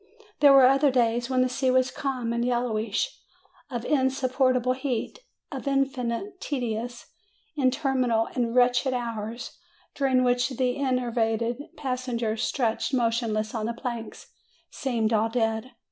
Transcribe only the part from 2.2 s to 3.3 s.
and yellowish,